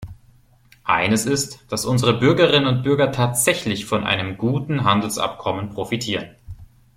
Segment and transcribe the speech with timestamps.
[0.83, 6.31] Eines ist, dass unsere Bürgerinnen und Bürger tatsächlich von einem guten Handelsabkommen profitieren.